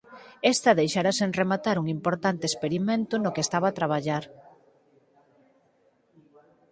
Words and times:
Esta 0.53 0.71
deixara 0.79 1.11
sen 1.19 1.31
rematar 1.41 1.75
un 1.81 1.87
importante 1.97 2.43
experimento 2.47 3.13
no 3.23 3.33
que 3.33 3.43
estaba 3.47 3.67
a 3.69 3.77
traballar. 3.79 4.23